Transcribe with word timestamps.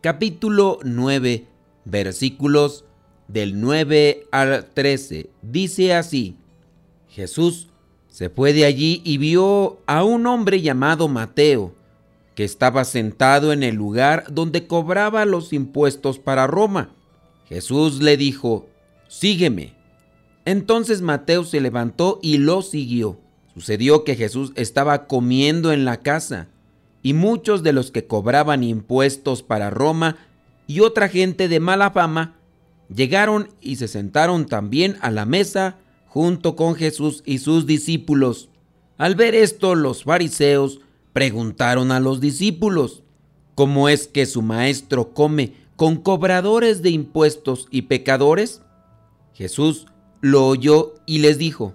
capítulo 0.00 0.78
9, 0.84 1.46
versículos 1.84 2.84
del 3.26 3.60
9 3.60 4.26
al 4.30 4.66
13. 4.72 5.30
Dice 5.42 5.94
así, 5.94 6.36
Jesús 7.08 7.68
se 8.08 8.30
fue 8.30 8.52
de 8.52 8.64
allí 8.64 9.02
y 9.04 9.18
vio 9.18 9.80
a 9.86 10.04
un 10.04 10.26
hombre 10.26 10.60
llamado 10.60 11.08
Mateo, 11.08 11.74
que 12.34 12.44
estaba 12.44 12.84
sentado 12.84 13.52
en 13.52 13.64
el 13.64 13.74
lugar 13.74 14.26
donde 14.30 14.66
cobraba 14.66 15.24
los 15.24 15.52
impuestos 15.52 16.18
para 16.18 16.46
Roma. 16.46 16.94
Jesús 17.48 18.00
le 18.00 18.16
dijo, 18.16 18.68
sígueme. 19.08 19.74
Entonces 20.44 21.02
Mateo 21.02 21.44
se 21.44 21.60
levantó 21.60 22.20
y 22.22 22.38
lo 22.38 22.62
siguió. 22.62 23.18
Sucedió 23.52 24.04
que 24.04 24.14
Jesús 24.14 24.52
estaba 24.54 25.06
comiendo 25.06 25.72
en 25.72 25.84
la 25.84 25.96
casa, 25.98 26.48
y 27.02 27.14
muchos 27.14 27.62
de 27.62 27.72
los 27.72 27.90
que 27.90 28.06
cobraban 28.06 28.62
impuestos 28.64 29.42
para 29.42 29.70
Roma 29.70 30.16
y 30.66 30.80
otra 30.80 31.08
gente 31.08 31.48
de 31.48 31.60
mala 31.60 31.90
fama 31.90 32.36
llegaron 32.94 33.48
y 33.60 33.76
se 33.76 33.88
sentaron 33.88 34.46
también 34.46 34.96
a 35.00 35.10
la 35.10 35.24
mesa 35.24 35.78
junto 36.06 36.56
con 36.56 36.74
Jesús 36.74 37.22
y 37.24 37.38
sus 37.38 37.66
discípulos. 37.66 38.48
Al 38.96 39.14
ver 39.14 39.34
esto, 39.34 39.74
los 39.74 40.04
fariseos 40.04 40.80
preguntaron 41.12 41.92
a 41.92 42.00
los 42.00 42.20
discípulos, 42.20 43.02
¿cómo 43.54 43.88
es 43.88 44.08
que 44.08 44.26
su 44.26 44.42
maestro 44.42 45.14
come 45.14 45.54
con 45.76 45.96
cobradores 45.96 46.82
de 46.82 46.90
impuestos 46.90 47.68
y 47.70 47.82
pecadores? 47.82 48.62
Jesús 49.34 49.86
lo 50.20 50.46
oyó 50.46 50.94
y 51.06 51.18
les 51.18 51.38
dijo, 51.38 51.74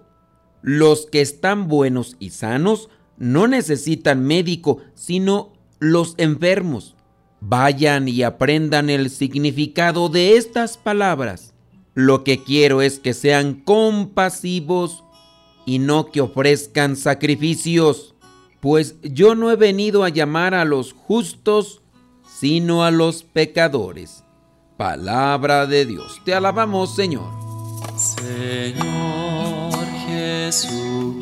los 0.62 1.06
que 1.06 1.22
están 1.22 1.68
buenos 1.68 2.16
y 2.20 2.32
sanos 2.32 2.90
no 3.18 3.48
necesitan 3.48 4.24
médico, 4.24 4.80
sino 4.96 5.54
los 5.80 6.16
enfermos. 6.18 6.96
Vayan 7.42 8.08
y 8.08 8.24
aprendan 8.24 8.90
el 8.90 9.10
significado 9.10 10.10
de 10.10 10.38
estas 10.38 10.78
palabras. 10.78 11.54
Lo 11.94 12.24
que 12.24 12.44
quiero 12.44 12.82
es 12.82 13.00
que 13.00 13.14
sean 13.14 13.54
compasivos 13.54 15.04
y 15.66 15.80
no 15.80 16.12
que 16.12 16.22
ofrezcan 16.22 16.96
sacrificios, 16.96 18.16
pues 18.60 18.96
yo 19.02 19.36
no 19.36 19.52
he 19.52 19.56
venido 19.56 20.04
a 20.04 20.10
llamar 20.10 20.54
a 20.54 20.66
los 20.66 20.94
justos, 20.94 21.82
sino 22.40 22.84
a 22.84 22.92
los 22.92 23.24
pecadores. 23.24 24.24
Palabra 24.78 25.66
de 25.68 25.86
Dios. 25.86 26.20
Te 26.26 26.34
alabamos, 26.34 26.96
Señor. 26.96 27.30
Señor 27.98 29.86
Jesucristo, 30.08 31.22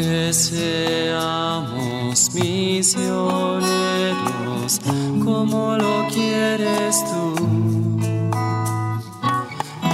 Que 0.00 0.32
seamos 0.32 2.32
misioneros 2.32 4.80
como 5.22 5.76
lo 5.76 6.08
quieres 6.08 7.04
tú, 7.04 7.34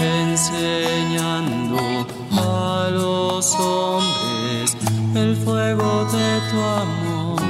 enseñando 0.01 2.07
a 2.31 2.89
los 2.93 3.53
hombres 3.57 4.77
el 5.17 5.35
fuego 5.35 6.05
de 6.05 6.41
tu 6.53 6.61
amor. 6.61 7.43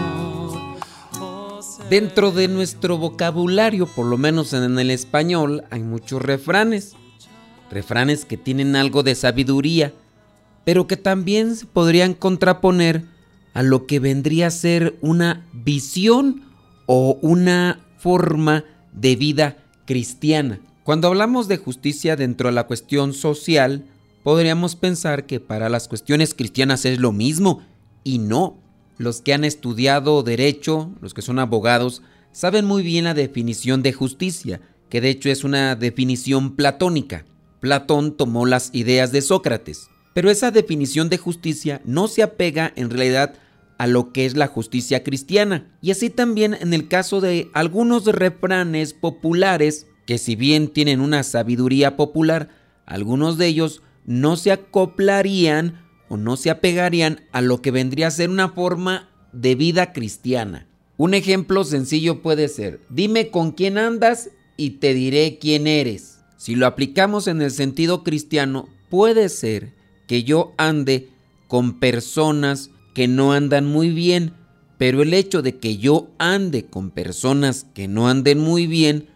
Dentro 1.91 2.31
de 2.31 2.49
nuestro 2.49 2.97
vocabulario, 2.97 3.87
por 3.87 4.07
lo 4.07 4.17
menos 4.17 4.55
en 4.55 4.79
el 4.79 4.91
español, 4.91 5.65
hay 5.71 5.83
muchos 5.83 6.23
refranes. 6.23 6.95
Refranes 7.71 8.25
que 8.25 8.39
tienen 8.39 8.77
algo 8.77 9.03
de 9.03 9.15
sabiduría, 9.15 9.93
pero 10.67 10.89
que 10.89 10.97
también 10.97 11.55
se 11.55 11.65
podrían 11.65 12.13
contraponer 12.13 13.05
a 13.55 13.63
lo 13.63 13.87
que 13.87 14.01
vendría 14.01 14.49
a 14.49 14.51
ser 14.51 14.97
una 15.01 15.47
visión 15.53 16.43
o 16.87 17.21
una 17.23 17.87
forma 17.99 18.65
de 18.93 19.15
vida 19.15 19.59
cristiana. 19.85 20.59
Cuando 20.83 21.07
hablamos 21.07 21.47
de 21.47 21.57
justicia 21.57 22.17
dentro 22.17 22.49
de 22.49 22.55
la 22.57 22.67
cuestión 22.67 23.15
social, 23.15 23.85
podríamos 24.25 24.75
pensar 24.75 25.25
que 25.27 25.39
para 25.39 25.69
las 25.69 25.87
cuestiones 25.87 26.35
cristianas 26.35 26.85
es 26.85 26.99
lo 26.99 27.13
mismo, 27.13 27.63
y 28.03 28.19
no. 28.19 28.59
Los 28.99 29.21
que 29.21 29.35
han 29.35 29.45
estudiado 29.45 30.25
derecho, 30.25 30.91
los 31.01 31.15
que 31.15 31.23
son 31.23 31.39
abogados, 31.39 32.03
saben 32.33 32.65
muy 32.65 32.83
bien 32.83 33.05
la 33.05 33.15
definición 33.15 33.85
de 33.85 33.93
justicia, 33.93 34.61
que 34.89 35.01
de 35.01 35.11
hecho 35.11 35.31
es 35.31 35.45
una 35.45 35.77
definición 35.77 36.57
platónica. 36.57 37.25
Platón 37.61 38.17
tomó 38.17 38.47
las 38.47 38.71
ideas 38.75 39.13
de 39.13 39.23
Sócrates, 39.23 39.91
pero 40.17 40.31
esa 40.31 40.51
definición 40.51 41.11
de 41.11 41.19
justicia 41.19 41.83
no 41.85 42.09
se 42.09 42.23
apega 42.23 42.73
en 42.75 42.89
realidad 42.89 43.35
a 43.77 43.87
lo 43.87 44.15
que 44.15 44.25
es 44.25 44.35
la 44.35 44.47
justicia 44.47 45.05
cristiana. 45.05 45.67
Y 45.83 45.91
así 45.91 46.09
también 46.09 46.55
en 46.55 46.73
el 46.73 46.89
caso 46.89 47.21
de 47.21 47.51
algunos 47.53 48.07
refranes 48.07 48.95
populares, 48.95 49.87
que 50.07 50.17
si 50.17 50.35
bien 50.35 50.69
tienen 50.69 51.03
una 51.03 51.23
sabiduría 51.23 51.99
popular, 51.99 52.49
algunos 52.87 53.37
de 53.37 53.49
ellos 53.49 53.83
no 54.07 54.37
se 54.37 54.53
acoplarían 54.53 55.85
o 56.09 56.17
no 56.17 56.39
se 56.39 56.49
apegarían 56.49 57.21
a 57.33 57.43
lo 57.43 57.61
que 57.61 57.71
vendría 57.71 58.07
a 58.07 58.11
ser 58.11 58.31
una 58.31 58.49
forma 58.49 59.11
de 59.35 59.55
vida 59.55 59.93
cristiana. 59.93 60.67
Un 60.97 61.13
ejemplo 61.13 61.63
sencillo 61.63 62.23
puede 62.23 62.49
ser, 62.49 62.81
dime 62.89 63.29
con 63.29 63.53
quién 63.53 63.77
andas 63.77 64.31
y 64.57 64.79
te 64.79 64.95
diré 64.95 65.37
quién 65.39 65.67
eres. 65.67 66.21
Si 66.39 66.55
lo 66.55 66.65
aplicamos 66.65 67.29
en 67.29 67.43
el 67.43 67.51
sentido 67.51 68.03
cristiano, 68.03 68.67
puede 68.89 69.29
ser 69.29 69.76
que 70.07 70.25
yo 70.25 70.53
ande 70.57 71.09
con 71.49 71.79
personas 71.79 72.71
que 72.95 73.09
no 73.09 73.33
andan 73.33 73.67
muy 73.67 73.91
bien, 73.91 74.33
pero 74.79 75.03
el 75.03 75.15
hecho 75.15 75.43
de 75.43 75.59
que 75.59 75.77
yo 75.79 76.09
ande 76.19 76.67
con 76.67 76.91
personas 76.91 77.67
que 77.75 77.89
no 77.89 78.09
anden 78.09 78.39
muy 78.39 78.67
bien, 78.67 79.09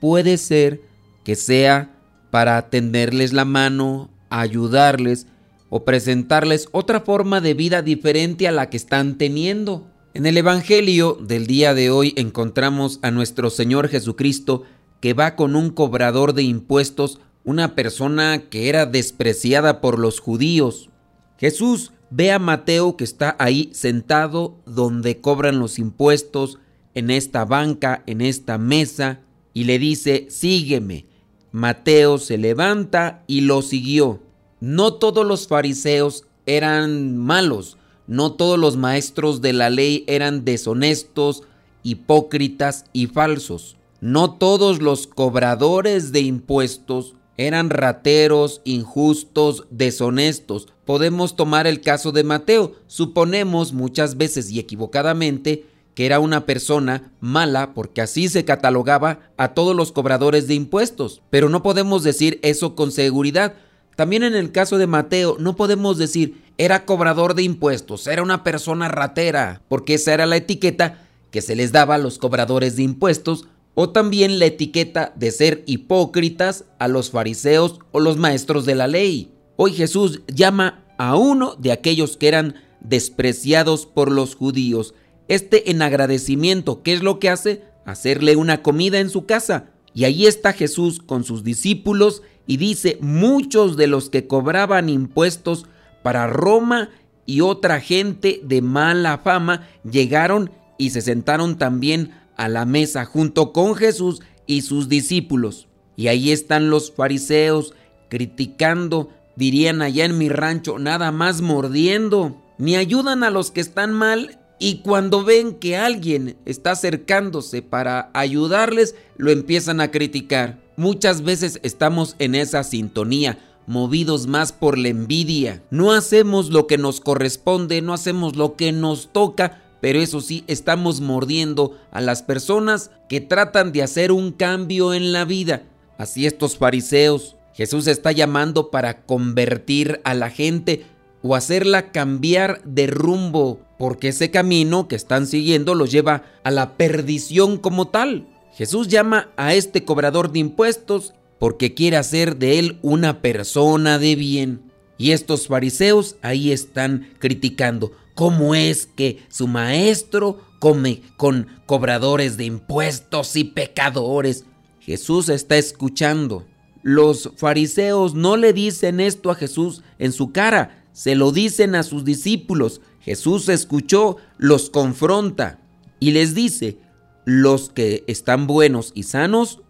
puede 0.00 0.38
ser 0.38 0.82
que 1.24 1.36
sea 1.36 1.96
para 2.30 2.68
tenderles 2.68 3.32
la 3.32 3.44
mano, 3.44 4.10
ayudarles, 4.28 5.26
o 5.70 5.84
presentarles 5.84 6.68
otra 6.70 7.00
forma 7.00 7.40
de 7.40 7.52
vida 7.54 7.82
diferente 7.82 8.46
a 8.46 8.52
la 8.52 8.70
que 8.70 8.76
están 8.76 9.18
teniendo. 9.18 9.88
En 10.14 10.24
el 10.24 10.36
Evangelio 10.36 11.18
del 11.20 11.48
día 11.48 11.74
de 11.74 11.90
hoy 11.90 12.14
encontramos 12.16 13.00
a 13.02 13.10
nuestro 13.10 13.50
Señor 13.50 13.88
Jesucristo 13.88 14.62
que 15.00 15.14
va 15.14 15.34
con 15.34 15.56
un 15.56 15.70
cobrador 15.70 16.32
de 16.32 16.44
impuestos, 16.44 17.18
una 17.44 17.74
persona 17.74 18.44
que 18.48 18.68
era 18.68 18.86
despreciada 18.86 19.80
por 19.80 19.98
los 19.98 20.18
judíos. 20.18 20.90
Jesús 21.38 21.92
ve 22.10 22.32
a 22.32 22.38
Mateo 22.38 22.96
que 22.96 23.04
está 23.04 23.36
ahí 23.38 23.70
sentado 23.72 24.56
donde 24.66 25.20
cobran 25.20 25.58
los 25.58 25.78
impuestos, 25.78 26.58
en 26.94 27.10
esta 27.10 27.44
banca, 27.44 28.04
en 28.06 28.20
esta 28.20 28.56
mesa, 28.56 29.20
y 29.52 29.64
le 29.64 29.78
dice, 29.78 30.26
sígueme. 30.30 31.06
Mateo 31.50 32.18
se 32.18 32.38
levanta 32.38 33.24
y 33.26 33.42
lo 33.42 33.62
siguió. 33.62 34.22
No 34.60 34.94
todos 34.94 35.26
los 35.26 35.46
fariseos 35.46 36.24
eran 36.46 37.16
malos, 37.16 37.76
no 38.06 38.32
todos 38.32 38.58
los 38.58 38.76
maestros 38.76 39.40
de 39.40 39.52
la 39.52 39.70
ley 39.70 40.04
eran 40.06 40.44
deshonestos, 40.44 41.42
hipócritas 41.82 42.84
y 42.92 43.06
falsos. 43.06 43.76
No 44.00 44.34
todos 44.34 44.82
los 44.82 45.06
cobradores 45.06 46.12
de 46.12 46.20
impuestos 46.20 47.14
eran 47.36 47.70
rateros, 47.70 48.60
injustos, 48.64 49.66
deshonestos. 49.70 50.68
Podemos 50.84 51.36
tomar 51.36 51.66
el 51.66 51.80
caso 51.80 52.12
de 52.12 52.24
Mateo. 52.24 52.74
Suponemos 52.86 53.72
muchas 53.72 54.16
veces 54.16 54.50
y 54.50 54.58
equivocadamente 54.58 55.66
que 55.94 56.06
era 56.06 56.18
una 56.18 56.44
persona 56.44 57.12
mala 57.20 57.72
porque 57.72 58.00
así 58.00 58.28
se 58.28 58.44
catalogaba 58.44 59.20
a 59.36 59.54
todos 59.54 59.76
los 59.76 59.92
cobradores 59.92 60.48
de 60.48 60.54
impuestos. 60.54 61.22
Pero 61.30 61.48
no 61.48 61.62
podemos 61.62 62.02
decir 62.02 62.40
eso 62.42 62.74
con 62.74 62.90
seguridad. 62.90 63.54
También 63.96 64.24
en 64.24 64.34
el 64.34 64.50
caso 64.50 64.78
de 64.78 64.86
Mateo 64.86 65.36
no 65.38 65.56
podemos 65.56 65.98
decir 65.98 66.42
era 66.58 66.84
cobrador 66.84 67.34
de 67.34 67.42
impuestos, 67.42 68.06
era 68.06 68.22
una 68.22 68.44
persona 68.44 68.88
ratera, 68.88 69.62
porque 69.68 69.94
esa 69.94 70.14
era 70.14 70.26
la 70.26 70.36
etiqueta 70.36 71.00
que 71.32 71.42
se 71.42 71.56
les 71.56 71.72
daba 71.72 71.96
a 71.96 71.98
los 71.98 72.18
cobradores 72.18 72.76
de 72.76 72.84
impuestos 72.84 73.46
o 73.74 73.90
también 73.90 74.38
la 74.38 74.46
etiqueta 74.46 75.12
de 75.16 75.30
ser 75.30 75.62
hipócritas 75.66 76.64
a 76.78 76.88
los 76.88 77.10
fariseos 77.10 77.80
o 77.92 78.00
los 78.00 78.16
maestros 78.16 78.66
de 78.66 78.74
la 78.74 78.86
ley. 78.86 79.32
Hoy 79.56 79.72
Jesús 79.72 80.22
llama 80.28 80.84
a 80.98 81.16
uno 81.16 81.56
de 81.56 81.72
aquellos 81.72 82.16
que 82.16 82.28
eran 82.28 82.54
despreciados 82.80 83.86
por 83.86 84.10
los 84.10 84.34
judíos. 84.36 84.94
Este 85.28 85.70
en 85.70 85.82
agradecimiento, 85.82 86.82
¿qué 86.82 86.92
es 86.92 87.02
lo 87.02 87.18
que 87.18 87.30
hace? 87.30 87.62
Hacerle 87.84 88.36
una 88.36 88.62
comida 88.62 89.00
en 89.00 89.10
su 89.10 89.26
casa. 89.26 89.70
Y 89.92 90.04
ahí 90.04 90.26
está 90.26 90.52
Jesús 90.52 91.00
con 91.00 91.24
sus 91.24 91.44
discípulos 91.44 92.22
y 92.46 92.56
dice, 92.56 92.98
muchos 93.00 93.76
de 93.76 93.86
los 93.86 94.10
que 94.10 94.26
cobraban 94.26 94.88
impuestos 94.88 95.66
para 96.02 96.26
Roma 96.26 96.90
y 97.26 97.40
otra 97.40 97.80
gente 97.80 98.40
de 98.44 98.60
mala 98.60 99.18
fama 99.18 99.66
llegaron 99.90 100.50
y 100.76 100.90
se 100.90 101.00
sentaron 101.00 101.56
también 101.56 102.12
a 102.36 102.48
la 102.48 102.64
mesa 102.64 103.04
junto 103.04 103.52
con 103.52 103.74
Jesús 103.74 104.20
y 104.46 104.62
sus 104.62 104.88
discípulos. 104.88 105.68
Y 105.96 106.08
ahí 106.08 106.32
están 106.32 106.70
los 106.70 106.92
fariseos 106.92 107.74
criticando, 108.08 109.10
dirían 109.36 109.82
allá 109.82 110.04
en 110.04 110.18
mi 110.18 110.28
rancho, 110.28 110.78
nada 110.78 111.12
más 111.12 111.40
mordiendo. 111.40 112.40
Ni 112.58 112.76
ayudan 112.76 113.24
a 113.24 113.30
los 113.30 113.50
que 113.50 113.60
están 113.60 113.92
mal 113.92 114.38
y 114.58 114.76
cuando 114.78 115.24
ven 115.24 115.54
que 115.54 115.76
alguien 115.76 116.36
está 116.44 116.72
acercándose 116.72 117.62
para 117.62 118.10
ayudarles, 118.14 118.94
lo 119.16 119.30
empiezan 119.30 119.80
a 119.80 119.90
criticar. 119.90 120.60
Muchas 120.76 121.22
veces 121.22 121.58
estamos 121.62 122.16
en 122.18 122.34
esa 122.34 122.62
sintonía, 122.62 123.38
movidos 123.66 124.26
más 124.26 124.52
por 124.52 124.78
la 124.78 124.88
envidia. 124.88 125.62
No 125.70 125.92
hacemos 125.92 126.50
lo 126.50 126.66
que 126.66 126.78
nos 126.78 127.00
corresponde, 127.00 127.82
no 127.82 127.92
hacemos 127.92 128.36
lo 128.36 128.54
que 128.54 128.72
nos 128.72 129.12
toca, 129.12 129.63
pero 129.84 130.00
eso 130.00 130.22
sí, 130.22 130.44
estamos 130.46 131.02
mordiendo 131.02 131.76
a 131.90 132.00
las 132.00 132.22
personas 132.22 132.90
que 133.06 133.20
tratan 133.20 133.70
de 133.70 133.82
hacer 133.82 134.12
un 134.12 134.32
cambio 134.32 134.94
en 134.94 135.12
la 135.12 135.26
vida. 135.26 135.64
Así 135.98 136.24
estos 136.24 136.56
fariseos, 136.56 137.36
Jesús 137.52 137.86
está 137.86 138.10
llamando 138.10 138.70
para 138.70 139.02
convertir 139.02 140.00
a 140.04 140.14
la 140.14 140.30
gente 140.30 140.86
o 141.20 141.34
hacerla 141.34 141.92
cambiar 141.92 142.62
de 142.64 142.86
rumbo, 142.86 143.60
porque 143.78 144.08
ese 144.08 144.30
camino 144.30 144.88
que 144.88 144.96
están 144.96 145.26
siguiendo 145.26 145.74
los 145.74 145.92
lleva 145.92 146.22
a 146.44 146.50
la 146.50 146.78
perdición 146.78 147.58
como 147.58 147.88
tal. 147.88 148.26
Jesús 148.54 148.88
llama 148.88 149.32
a 149.36 149.52
este 149.52 149.84
cobrador 149.84 150.32
de 150.32 150.38
impuestos 150.38 151.12
porque 151.38 151.74
quiere 151.74 151.98
hacer 151.98 152.38
de 152.38 152.58
él 152.58 152.78
una 152.80 153.20
persona 153.20 153.98
de 153.98 154.16
bien. 154.16 154.62
Y 154.96 155.10
estos 155.10 155.48
fariseos 155.48 156.16
ahí 156.22 156.52
están 156.52 157.10
criticando 157.18 157.92
cómo 158.14 158.54
es 158.54 158.86
que 158.86 159.24
su 159.28 159.46
maestro 159.46 160.40
come 160.58 161.02
con 161.16 161.48
cobradores 161.66 162.36
de 162.36 162.44
impuestos 162.44 163.36
y 163.36 163.44
pecadores. 163.44 164.44
Jesús 164.80 165.28
está 165.28 165.56
escuchando. 165.56 166.46
Los 166.82 167.30
fariseos 167.36 168.14
no 168.14 168.36
le 168.36 168.52
dicen 168.52 169.00
esto 169.00 169.30
a 169.30 169.34
Jesús 169.34 169.82
en 169.98 170.12
su 170.12 170.32
cara, 170.32 170.84
se 170.92 171.14
lo 171.14 171.32
dicen 171.32 171.74
a 171.74 171.82
sus 171.82 172.04
discípulos. 172.04 172.80
Jesús 173.00 173.48
escuchó, 173.48 174.16
los 174.38 174.70
confronta 174.70 175.58
y 175.98 176.12
les 176.12 176.34
dice, 176.34 176.78
los 177.24 177.70
que 177.70 178.04
están 178.06 178.46
buenos 178.46 178.92
y 178.94 179.04
sanos 179.04 179.60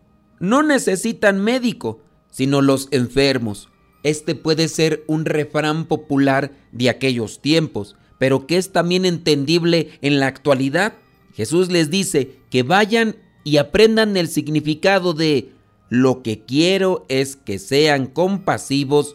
no 0.41 0.63
necesitan 0.63 1.41
médico, 1.41 2.01
sino 2.31 2.61
los 2.61 2.89
enfermos. 2.91 3.69
Este 4.03 4.35
puede 4.35 4.69
ser 4.69 5.05
un 5.07 5.25
refrán 5.25 5.87
popular 5.87 6.53
de 6.73 6.91
aquellos 6.91 7.41
tiempos, 7.41 7.97
pero 8.19 8.47
que 8.47 8.57
es 8.57 8.73
también 8.73 9.05
entendible 9.05 9.99
en 10.03 10.21
la 10.21 10.27
actualidad. 10.27 10.95
Jesús 11.35 11.71
les 11.71 11.91
dice 11.91 12.39
que 12.51 12.63
vayan 12.63 13.17
y 13.45 13.59
aprendan 13.59 14.17
el 14.17 14.29
significado 14.29 15.13
de 15.13 15.53
lo 15.91 16.23
que 16.23 16.45
quiero 16.45 17.05
es 17.09 17.37
que 17.37 17.59
sean 17.59 18.07
compasivos 18.07 19.15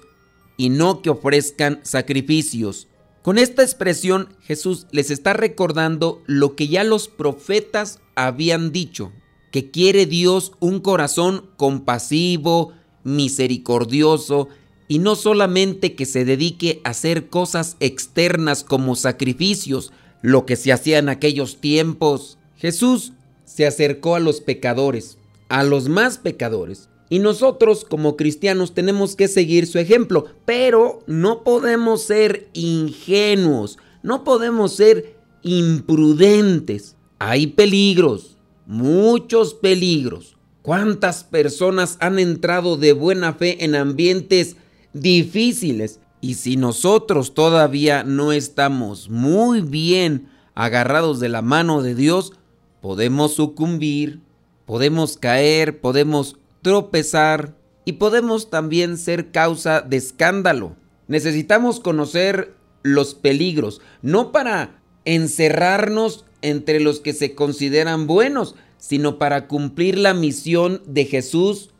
y 0.58 0.70
no 0.70 1.02
que 1.02 1.10
ofrezcan 1.10 1.80
sacrificios. 1.84 2.88
Con 3.22 3.38
esta 3.38 3.64
expresión 3.64 4.30
Jesús 4.42 4.88
les 4.92 5.12
está 5.12 5.34
recordando 5.34 6.22
lo 6.26 6.56
que 6.56 6.68
ya 6.68 6.84
los 6.84 7.08
profetas 7.08 8.00
habían 8.16 8.72
dicho, 8.72 9.12
que 9.52 9.72
quiere 9.72 10.06
Dios 10.06 10.54
un 10.60 10.80
corazón 10.80 11.50
compasivo, 11.58 12.74
misericordioso, 13.04 14.48
y 14.90 14.98
no 14.98 15.16
solamente 15.16 15.94
que 15.94 16.06
se 16.06 16.26
dedique 16.26 16.82
a 16.84 16.90
hacer 16.90 17.28
cosas 17.28 17.78
externas 17.80 18.64
como 18.64 18.96
sacrificios, 18.96 19.94
lo 20.24 20.48
que 20.48 20.56
se 20.56 20.74
hacía 20.74 20.98
en 20.98 21.10
aquellos 21.10 21.58
tiempos. 21.62 22.40
Jesús 22.58 23.14
se 23.46 23.68
acercó 23.68 24.16
a 24.16 24.20
los 24.20 24.42
pecadores, 24.42 25.20
a 25.48 25.64
los 25.64 25.88
más 25.90 26.18
pecadores. 26.18 26.90
Y 27.08 27.20
nosotros 27.20 27.86
como 27.88 28.18
cristianos 28.18 28.74
tenemos 28.74 29.16
que 29.16 29.28
seguir 29.28 29.68
su 29.68 29.78
ejemplo, 29.78 30.26
pero 30.46 31.04
no 31.06 31.44
podemos 31.44 32.02
ser 32.02 32.50
ingenuos, 32.54 33.78
no 34.02 34.24
podemos 34.24 34.76
ser 34.76 35.16
imprudentes. 35.44 36.96
Hay 37.20 37.46
peligros, 37.48 38.38
muchos 38.66 39.54
peligros. 39.54 40.36
¿Cuántas 40.64 41.24
personas 41.24 41.98
han 42.00 42.18
entrado 42.18 42.76
de 42.76 42.94
buena 42.94 43.34
fe 43.34 43.64
en 43.64 43.76
ambientes 43.76 44.56
difíciles. 44.94 46.00
Y 46.22 46.36
si 46.36 46.58
nosotros 46.58 47.34
todavía 47.34 48.04
no 48.04 48.32
estamos 48.32 49.10
muy 49.10 49.62
bien 49.62 50.30
agarrados 50.54 51.20
de 51.20 51.30
la 51.30 51.42
mano 51.42 51.82
de 51.82 51.96
Dios, 51.96 52.34
podemos 52.82 53.34
sucumbir, 53.34 54.20
podemos 54.66 55.18
caer, 55.18 55.80
podemos 55.80 56.38
tropezar 56.62 57.56
y 57.86 57.94
podemos 57.94 58.50
también 58.50 58.98
ser 58.98 59.32
causa 59.32 59.82
de 59.82 59.98
escándalo. 59.98 60.76
Necesitamos 61.08 61.80
conocer 61.80 62.54
los 62.84 63.16
peligros, 63.16 63.82
no 64.02 64.32
para 64.32 64.82
encerrarnos 65.06 66.26
entre 66.42 66.80
los 66.80 67.00
que 67.00 67.14
se 67.14 67.36
consideran 67.36 68.08
buenos, 68.08 68.56
sino 68.78 69.18
para 69.18 69.48
cumplir 69.48 69.98
la 69.98 70.14
misión 70.14 70.82
de 70.86 71.06
Jesús 71.06 71.72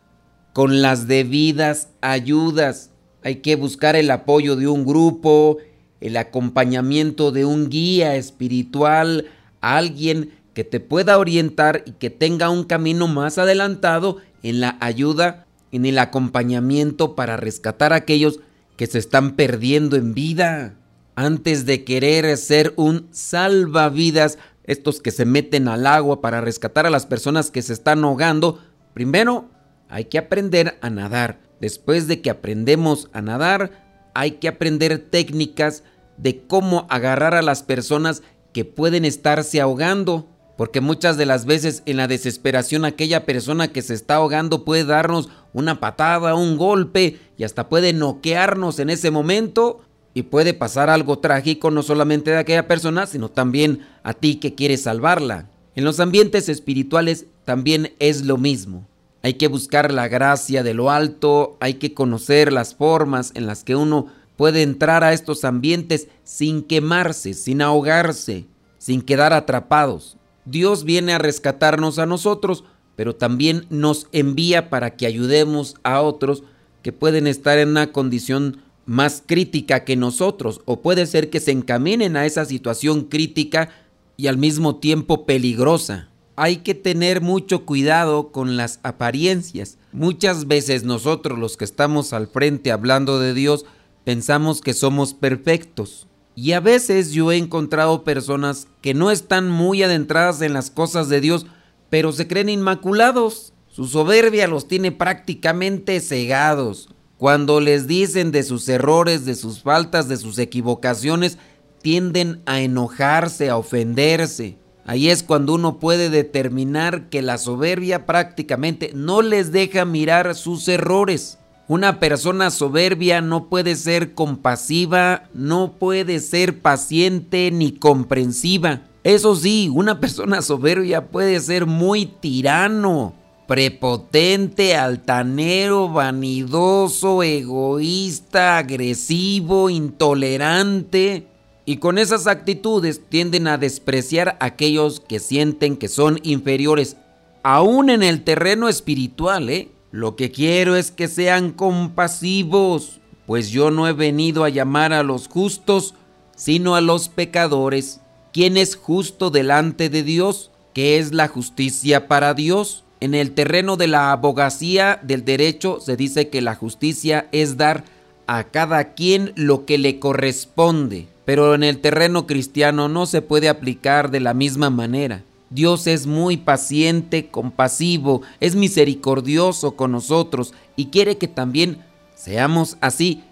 con 0.54 0.82
las 0.82 1.08
debidas 1.08 1.90
ayudas 2.02 2.92
hay 3.24 3.38
que 3.38 3.56
buscar 3.56 3.96
el 3.96 4.12
apoyo 4.12 4.56
de 4.56 4.68
un 4.68 4.86
grupo, 4.86 5.58
el 6.02 6.18
acompañamiento 6.18 7.32
de 7.32 7.46
un 7.46 7.70
guía 7.70 8.16
espiritual, 8.16 9.28
alguien 9.62 10.32
que 10.54 10.64
te 10.64 10.80
pueda 10.80 11.18
orientar 11.18 11.84
y 11.86 11.92
que 11.92 12.10
tenga 12.10 12.50
un 12.50 12.64
camino 12.64 13.08
más 13.08 13.38
adelantado 13.38 14.18
en 14.44 14.60
la 14.62 14.78
ayuda, 14.80 15.46
en 15.72 15.86
el 15.86 16.00
acompañamiento 16.00 17.16
para 17.16 17.38
rescatar 17.38 17.94
a 17.94 17.98
aquellos 17.98 18.40
que 18.76 18.88
se 18.88 19.00
están 19.00 19.36
perdiendo 19.36 19.98
en 19.98 20.14
vida. 20.14 20.76
Antes 21.16 21.66
de 21.66 21.84
querer 21.84 22.38
ser 22.38 22.74
un 22.78 23.10
salvavidas, 23.12 24.38
estos 24.64 25.02
que 25.02 25.12
se 25.12 25.26
meten 25.26 25.68
al 25.68 25.86
agua 25.86 26.22
para 26.22 26.42
rescatar 26.42 26.86
a 26.86 26.90
las 26.90 27.06
personas 27.06 27.52
que 27.52 27.62
se 27.62 27.74
están 27.74 28.04
ahogando, 28.04 28.60
primero 28.94 29.50
hay 29.90 30.06
que 30.06 30.18
aprender 30.18 30.78
a 30.82 30.90
nadar. 30.90 31.49
Después 31.60 32.08
de 32.08 32.22
que 32.22 32.30
aprendemos 32.30 33.10
a 33.14 33.22
nadar, 33.22 34.12
hay 34.14 34.32
que 34.32 34.48
aprender 34.48 34.98
técnicas 34.98 35.84
de 36.18 36.42
cómo 36.46 36.88
agarrar 36.90 37.36
a 37.36 37.42
las 37.42 37.64
personas 37.64 38.22
que 38.54 38.66
pueden 38.66 39.06
estarse 39.06 39.62
ahogando. 39.62 40.28
Porque 40.58 40.82
muchas 40.82 41.16
de 41.16 41.26
las 41.26 41.46
veces 41.46 41.84
en 41.86 41.96
la 41.96 42.08
desesperación 42.08 42.84
aquella 42.84 43.26
persona 43.26 43.70
que 43.70 43.82
se 43.82 43.94
está 43.94 44.16
ahogando 44.16 44.66
puede 44.66 44.84
darnos 44.84 45.30
una 45.54 45.80
patada, 45.80 46.36
un 46.36 46.58
golpe 46.58 47.18
y 47.38 47.46
hasta 47.46 47.70
puede 47.70 47.94
noquearnos 47.94 48.80
en 48.80 48.90
ese 48.90 49.10
momento 49.10 49.82
y 50.14 50.24
puede 50.24 50.54
pasar 50.54 50.90
algo 50.90 51.20
trágico 51.20 51.72
no 51.72 51.82
solamente 51.82 52.32
de 52.32 52.40
aquella 52.40 52.68
persona, 52.68 53.06
sino 53.06 53.30
también 53.30 53.88
a 54.04 54.14
ti 54.14 54.36
que 54.36 54.54
quieres 54.54 54.84
salvarla. 54.84 55.50
En 55.76 55.86
los 55.86 56.02
ambientes 56.02 56.50
espirituales 56.50 57.28
también 57.46 57.94
es 58.00 58.26
lo 58.26 58.36
mismo. 58.36 58.86
Hay 59.22 59.34
que 59.34 59.48
buscar 59.48 59.92
la 59.92 60.08
gracia 60.08 60.64
de 60.64 60.74
lo 60.74 60.92
alto, 60.92 61.58
hay 61.60 61.76
que 61.76 61.94
conocer 61.94 62.54
las 62.54 62.76
formas 62.76 63.32
en 63.36 63.48
las 63.48 63.64
que 63.64 63.76
uno 63.76 64.08
puede 64.38 64.62
entrar 64.62 65.04
a 65.04 65.12
estos 65.12 65.44
ambientes 65.44 66.08
sin 66.24 66.64
quemarse, 66.64 67.34
sin 67.34 67.62
ahogarse, 67.62 68.46
sin 68.78 69.02
quedar 69.02 69.34
atrapados. 69.34 70.16
Dios 70.46 70.86
viene 70.86 71.14
a 71.14 71.18
rescatarnos 71.18 72.00
a 72.00 72.06
nosotros, 72.06 72.64
pero 72.96 73.16
también 73.16 73.66
nos 73.70 74.08
envía 74.14 74.70
para 74.70 74.96
que 74.96 75.06
ayudemos 75.06 75.76
a 75.84 76.02
otros 76.02 76.44
que 76.82 76.94
pueden 76.94 77.28
estar 77.28 77.58
en 77.58 77.70
una 77.70 77.92
condición 77.92 78.62
más 78.86 79.22
crítica 79.26 79.84
que 79.84 79.96
nosotros 79.96 80.62
o 80.66 80.82
puede 80.82 81.06
ser 81.06 81.30
que 81.30 81.40
se 81.40 81.52
encaminen 81.52 82.18
a 82.18 82.26
esa 82.26 82.46
situación 82.46 83.04
crítica 83.04 83.70
y 84.18 84.28
al 84.28 84.38
mismo 84.38 84.78
tiempo 84.78 85.26
peligrosa. 85.26 86.10
Hay 86.42 86.58
que 86.60 86.74
tener 86.74 87.20
mucho 87.20 87.66
cuidado 87.66 88.32
con 88.32 88.56
las 88.56 88.80
apariencias. 88.84 89.78
Muchas 89.92 90.48
veces 90.48 90.86
nosotros 90.86 91.38
los 91.38 91.58
que 91.58 91.66
estamos 91.66 92.14
al 92.14 92.28
frente 92.28 92.72
hablando 92.72 93.20
de 93.20 93.34
Dios 93.34 93.66
pensamos 94.06 94.62
que 94.62 94.74
somos 94.74 95.14
perfectos. 95.14 96.08
Y 96.36 96.54
a 96.54 96.62
veces 96.62 97.12
yo 97.12 97.34
he 97.34 97.36
encontrado 97.36 98.06
personas 98.06 98.68
que 98.80 98.94
no 98.94 99.12
están 99.12 99.52
muy 99.52 99.84
adentradas 99.84 100.42
en 100.42 100.54
las 100.54 100.72
cosas 100.72 101.10
de 101.10 101.20
Dios, 101.20 101.46
pero 101.90 102.14
se 102.14 102.26
creen 102.26 102.48
inmaculados. 102.48 103.52
Su 103.68 103.86
soberbia 103.88 104.48
los 104.48 104.66
tiene 104.70 104.94
prácticamente 104.94 106.00
cegados. 106.00 106.88
Cuando 107.18 107.60
les 107.60 107.86
dicen 107.86 108.32
de 108.32 108.44
sus 108.44 108.70
errores, 108.70 109.26
de 109.26 109.36
sus 109.36 109.62
faltas, 109.62 110.08
de 110.08 110.16
sus 110.16 110.40
equivocaciones, 110.40 111.38
tienden 111.82 112.42
a 112.46 112.62
enojarse, 112.62 113.50
a 113.50 113.58
ofenderse. 113.58 114.58
Ahí 114.90 115.12
es 115.12 115.22
cuando 115.22 115.54
uno 115.54 115.78
puede 115.78 116.10
determinar 116.10 117.10
que 117.10 117.22
la 117.22 117.38
soberbia 117.38 118.08
prácticamente 118.08 118.90
no 118.96 119.22
les 119.22 119.52
deja 119.52 119.86
mirar 119.86 120.34
sus 120.34 120.68
errores. 120.68 121.38
Una 121.68 122.00
persona 122.00 122.50
soberbia 122.50 123.22
no 123.22 123.50
puede 123.50 123.76
ser 123.76 124.16
compasiva, 124.16 125.30
no 125.32 125.74
puede 125.74 126.20
ser 126.20 126.58
paciente 126.64 127.52
ni 127.52 127.72
comprensiva. 127.72 128.82
Eso 129.04 129.36
sí, 129.36 129.70
una 129.72 130.00
persona 130.00 130.42
soberbia 130.42 131.06
puede 131.06 131.40
ser 131.40 131.68
muy 131.68 132.08
tirano, 132.08 133.14
prepotente, 133.48 134.76
altanero, 134.76 135.90
vanidoso, 135.90 137.22
egoísta, 137.22 138.58
agresivo, 138.58 139.70
intolerante. 139.70 141.28
Y 141.70 141.78
con 141.78 142.00
esas 142.00 142.26
actitudes 142.26 143.00
tienden 143.10 143.48
a 143.48 143.60
despreciar 143.60 144.30
a 144.40 144.46
aquellos 144.46 145.02
que 145.02 145.20
sienten 145.20 145.78
que 145.78 145.88
son 145.88 146.20
inferiores, 146.24 146.98
aún 147.44 147.92
en 147.92 148.02
el 148.02 148.24
terreno 148.24 148.70
espiritual. 148.70 149.52
¿eh? 149.52 149.70
Lo 149.92 150.16
que 150.16 150.32
quiero 150.32 150.76
es 150.76 150.90
que 150.90 151.08
sean 151.08 151.52
compasivos, 151.52 153.00
pues 153.28 153.52
yo 153.52 153.70
no 153.70 153.88
he 153.88 153.94
venido 153.94 154.46
a 154.46 154.50
llamar 154.50 154.94
a 154.94 155.04
los 155.04 155.28
justos, 155.28 155.94
sino 156.36 156.74
a 156.74 156.82
los 156.82 157.08
pecadores. 157.08 158.02
¿Quién 158.34 158.58
es 158.58 158.76
justo 158.76 159.30
delante 159.30 159.90
de 159.90 160.02
Dios? 160.02 160.50
¿Qué 160.74 160.98
es 160.98 161.14
la 161.14 161.28
justicia 161.28 162.08
para 162.08 162.34
Dios? 162.34 162.84
En 163.00 163.14
el 163.14 163.34
terreno 163.34 163.78
de 163.78 163.86
la 163.86 164.12
abogacía 164.12 165.00
del 165.04 165.24
derecho 165.24 165.80
se 165.82 165.96
dice 165.96 166.30
que 166.30 166.42
la 166.42 166.56
justicia 166.56 167.30
es 167.32 167.58
dar 167.58 167.86
a 168.32 168.44
cada 168.44 168.94
quien 168.94 169.34
lo 169.36 169.66
que 169.66 169.80
le 169.80 169.98
corresponde, 169.98 171.08
pero 171.26 171.56
en 171.56 171.64
el 171.64 171.80
terreno 171.80 172.28
cristiano 172.28 172.88
no 172.88 173.08
se 173.08 173.24
puede 173.24 173.50
aplicar 173.50 174.12
de 174.12 174.20
la 174.20 174.36
misma 174.36 174.70
manera. 174.70 175.24
Dios 175.50 175.88
es 175.88 176.06
muy 176.06 176.38
paciente, 176.38 177.30
compasivo, 177.30 178.22
es 178.40 178.56
misericordioso 178.56 179.76
con 179.76 179.92
nosotros 179.92 180.54
y 180.76 180.90
quiere 180.90 181.18
que 181.18 181.28
también 181.28 181.84
seamos 182.14 182.78
así 182.82 183.24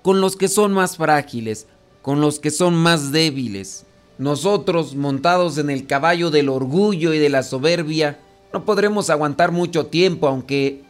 con 0.00 0.22
los 0.22 0.36
que 0.36 0.48
son 0.48 0.72
más 0.72 0.96
frágiles, 0.96 1.66
con 2.00 2.22
los 2.22 2.40
que 2.40 2.50
son 2.50 2.74
más 2.76 3.12
débiles. 3.12 3.84
Nosotros, 4.16 4.94
montados 4.94 5.58
en 5.58 5.68
el 5.68 5.86
caballo 5.86 6.30
del 6.30 6.48
orgullo 6.48 7.12
y 7.12 7.18
de 7.18 7.28
la 7.28 7.42
soberbia, 7.42 8.20
no 8.54 8.64
podremos 8.64 9.10
aguantar 9.10 9.52
mucho 9.52 9.84
tiempo 9.84 10.28
aunque 10.28 10.82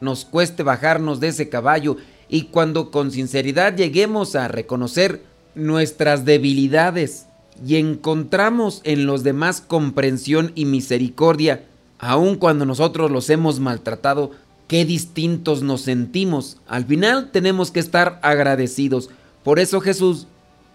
nos 0.00 0.24
cueste 0.24 0.62
bajarnos 0.62 1.20
de 1.20 1.28
ese 1.28 1.50
caballo 1.50 1.98
y 2.30 2.42
cuando 2.44 2.90
con 2.90 3.10
sinceridad 3.10 3.76
lleguemos 3.76 4.36
a 4.36 4.46
reconocer 4.46 5.24
nuestras 5.56 6.24
debilidades 6.24 7.26
y 7.66 7.76
encontramos 7.76 8.80
en 8.84 9.04
los 9.04 9.24
demás 9.24 9.60
comprensión 9.60 10.52
y 10.54 10.64
misericordia, 10.64 11.64
aun 11.98 12.36
cuando 12.36 12.64
nosotros 12.64 13.10
los 13.10 13.28
hemos 13.30 13.58
maltratado, 13.58 14.30
qué 14.68 14.84
distintos 14.84 15.62
nos 15.62 15.82
sentimos. 15.82 16.58
Al 16.68 16.84
final 16.84 17.30
tenemos 17.32 17.72
que 17.72 17.80
estar 17.80 18.20
agradecidos. 18.22 19.10
Por 19.42 19.58
eso 19.58 19.80
Jesús 19.80 20.28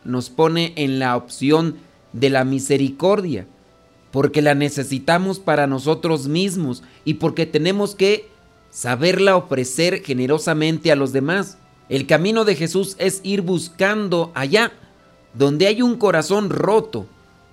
nos 0.03 0.29
pone 0.29 0.73
en 0.75 0.99
la 0.99 1.15
opción 1.15 1.77
de 2.11 2.29
la 2.29 2.43
misericordia 2.43 3.47
porque 4.11 4.41
la 4.41 4.55
necesitamos 4.55 5.39
para 5.39 5.67
nosotros 5.67 6.27
mismos 6.29 6.83
y 7.03 7.15
porque 7.15 7.45
tenemos 7.45 7.95
que 7.95 8.29
saberla 8.75 9.37
ofrecer 9.37 10.03
generosamente 10.03 10.91
a 10.91 10.97
los 10.97 11.13
demás. 11.13 11.57
El 11.87 12.07
camino 12.07 12.43
de 12.43 12.55
Jesús 12.55 12.97
es 12.99 13.21
ir 13.23 13.41
buscando 13.41 14.33
allá 14.35 14.73
donde 15.33 15.67
hay 15.67 15.81
un 15.81 15.95
corazón 15.95 16.49
roto, 16.49 17.05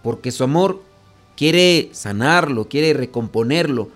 porque 0.03 0.33
su 0.33 0.43
amor 0.43 0.83
quiere 1.37 1.91
sanarlo, 1.93 2.69
quiere 2.69 2.93
recomponerlo. 2.93 3.89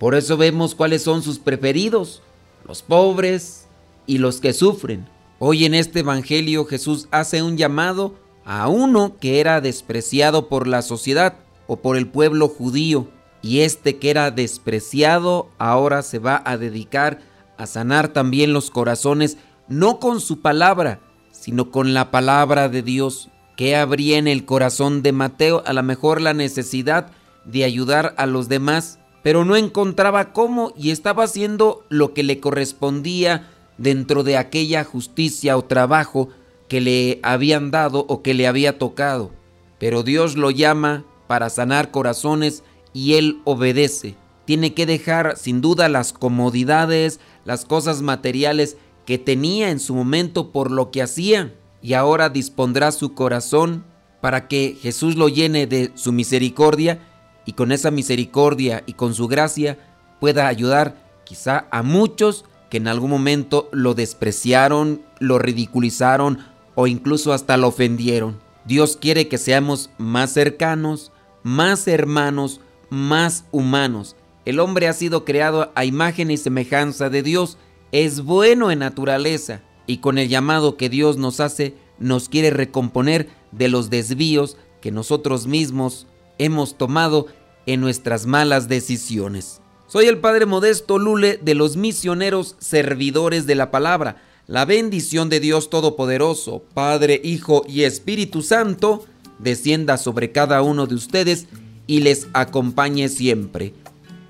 Por 0.00 0.16
eso 0.16 0.36
vemos 0.36 0.74
cuáles 0.74 1.02
son 1.02 1.22
sus 1.22 1.38
preferidos, 1.38 2.22
los 2.66 2.82
pobres 2.82 3.68
y 4.06 4.18
los 4.18 4.40
que 4.40 4.52
sufren. 4.52 5.08
Hoy 5.38 5.64
en 5.64 5.74
este 5.74 6.00
Evangelio 6.00 6.64
Jesús 6.64 7.06
hace 7.12 7.40
un 7.40 7.56
llamado 7.56 8.16
a 8.44 8.66
uno 8.66 9.16
que 9.20 9.38
era 9.38 9.60
despreciado 9.60 10.48
por 10.48 10.66
la 10.66 10.82
sociedad, 10.82 11.36
o 11.68 11.76
por 11.76 11.96
el 11.96 12.08
pueblo 12.08 12.48
judío, 12.48 13.06
y 13.42 13.60
este 13.60 13.98
que 13.98 14.10
era 14.10 14.30
despreciado 14.30 15.50
ahora 15.58 16.02
se 16.02 16.18
va 16.18 16.42
a 16.44 16.56
dedicar 16.56 17.20
a 17.56 17.66
sanar 17.66 18.08
también 18.08 18.52
los 18.52 18.70
corazones, 18.70 19.36
no 19.68 19.98
con 19.98 20.20
su 20.20 20.40
palabra, 20.40 21.00
sino 21.30 21.70
con 21.70 21.94
la 21.94 22.10
palabra 22.10 22.68
de 22.68 22.82
Dios. 22.82 23.30
que 23.56 23.74
habría 23.74 24.18
en 24.18 24.28
el 24.28 24.44
corazón 24.44 25.02
de 25.02 25.10
Mateo? 25.10 25.64
A 25.66 25.72
lo 25.72 25.82
mejor 25.82 26.20
la 26.20 26.32
necesidad 26.32 27.10
de 27.44 27.64
ayudar 27.64 28.14
a 28.16 28.26
los 28.26 28.48
demás, 28.48 29.00
pero 29.24 29.44
no 29.44 29.56
encontraba 29.56 30.32
cómo 30.32 30.72
y 30.76 30.92
estaba 30.92 31.24
haciendo 31.24 31.84
lo 31.88 32.14
que 32.14 32.22
le 32.22 32.38
correspondía 32.38 33.50
dentro 33.76 34.22
de 34.22 34.36
aquella 34.36 34.84
justicia 34.84 35.56
o 35.56 35.64
trabajo 35.64 36.28
que 36.68 36.80
le 36.80 37.18
habían 37.24 37.72
dado 37.72 38.04
o 38.08 38.22
que 38.22 38.34
le 38.34 38.46
había 38.46 38.78
tocado. 38.78 39.32
Pero 39.80 40.04
Dios 40.04 40.36
lo 40.36 40.52
llama 40.52 41.04
para 41.26 41.50
sanar 41.50 41.90
corazones 41.90 42.62
y 42.92 43.14
Él 43.14 43.40
obedece. 43.44 44.16
Tiene 44.44 44.74
que 44.74 44.86
dejar 44.86 45.36
sin 45.36 45.60
duda 45.60 45.88
las 45.88 46.12
comodidades, 46.12 47.20
las 47.44 47.64
cosas 47.64 48.02
materiales 48.02 48.76
que 49.04 49.18
tenía 49.18 49.70
en 49.70 49.80
su 49.80 49.94
momento 49.94 50.52
por 50.52 50.70
lo 50.70 50.90
que 50.90 51.02
hacía 51.02 51.54
y 51.82 51.94
ahora 51.94 52.28
dispondrá 52.28 52.92
su 52.92 53.14
corazón 53.14 53.84
para 54.20 54.48
que 54.48 54.76
Jesús 54.80 55.16
lo 55.16 55.28
llene 55.28 55.66
de 55.66 55.92
su 55.94 56.12
misericordia 56.12 57.00
y 57.46 57.52
con 57.52 57.72
esa 57.72 57.90
misericordia 57.90 58.82
y 58.86 58.94
con 58.94 59.14
su 59.14 59.28
gracia 59.28 59.78
pueda 60.20 60.48
ayudar 60.48 60.96
quizá 61.24 61.66
a 61.70 61.82
muchos 61.82 62.44
que 62.68 62.78
en 62.78 62.88
algún 62.88 63.10
momento 63.10 63.68
lo 63.72 63.94
despreciaron, 63.94 65.02
lo 65.18 65.38
ridiculizaron 65.38 66.38
o 66.74 66.86
incluso 66.86 67.32
hasta 67.32 67.56
lo 67.56 67.68
ofendieron. 67.68 68.38
Dios 68.64 68.98
quiere 69.00 69.28
que 69.28 69.38
seamos 69.38 69.90
más 69.96 70.32
cercanos, 70.32 71.12
más 71.42 71.88
hermanos, 71.88 72.60
más 72.90 73.44
humanos. 73.52 74.16
El 74.44 74.60
hombre 74.60 74.88
ha 74.88 74.92
sido 74.92 75.24
creado 75.24 75.72
a 75.74 75.84
imagen 75.84 76.30
y 76.30 76.36
semejanza 76.36 77.10
de 77.10 77.22
Dios, 77.22 77.58
es 77.92 78.22
bueno 78.22 78.70
en 78.70 78.80
naturaleza 78.80 79.62
y 79.86 79.98
con 79.98 80.18
el 80.18 80.28
llamado 80.28 80.76
que 80.76 80.88
Dios 80.88 81.16
nos 81.16 81.40
hace 81.40 81.74
nos 81.98 82.28
quiere 82.28 82.50
recomponer 82.50 83.28
de 83.52 83.68
los 83.68 83.90
desvíos 83.90 84.56
que 84.80 84.90
nosotros 84.92 85.46
mismos 85.46 86.06
hemos 86.38 86.78
tomado 86.78 87.26
en 87.66 87.80
nuestras 87.80 88.26
malas 88.26 88.68
decisiones. 88.68 89.60
Soy 89.86 90.06
el 90.06 90.18
Padre 90.18 90.46
Modesto 90.46 90.98
Lule 90.98 91.38
de 91.42 91.54
los 91.54 91.76
misioneros 91.76 92.56
servidores 92.58 93.46
de 93.46 93.54
la 93.54 93.70
palabra. 93.70 94.22
La 94.46 94.64
bendición 94.64 95.28
de 95.28 95.40
Dios 95.40 95.70
Todopoderoso, 95.70 96.62
Padre, 96.74 97.20
Hijo 97.24 97.64
y 97.68 97.82
Espíritu 97.82 98.42
Santo, 98.42 99.04
descienda 99.38 99.98
sobre 99.98 100.32
cada 100.32 100.62
uno 100.62 100.86
de 100.86 100.94
ustedes 100.94 101.48
y 101.88 101.98
les 101.98 102.28
acompañe 102.32 103.08
siempre. 103.08 103.74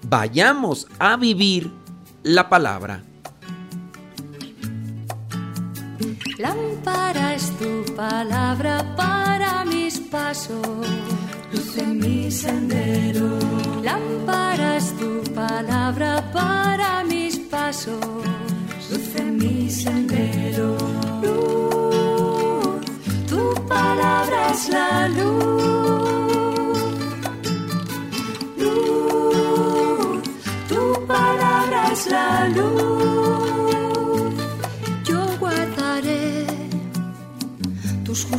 Vayamos 0.09 0.87
a 0.99 1.19
vivir 1.19 1.71
la 2.23 2.49
palabra. 2.49 3.05
Lámpara 6.39 7.35
es 7.35 7.51
tu 7.59 7.95
palabra 7.95 8.97
para 8.97 9.67
mis 9.67 9.99
pasos, 9.99 10.87
luz 11.53 11.77
en 11.77 11.99
mi 11.99 12.31
sendero. 12.31 13.39
Lámpara 13.83 14.79
es 14.79 14.97
tu 14.97 15.23
palabra 15.35 16.25
para 16.33 17.05
mis 17.05 17.39
pasos, 17.39 18.01
luz 18.91 19.15
en 19.17 19.37
mi 19.37 19.69
sendero 19.69 20.79
palabra 23.69 24.51
es 24.51 24.69
la 24.69 25.09
luz. 25.09 25.48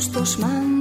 Ωστόσο. 0.00 0.79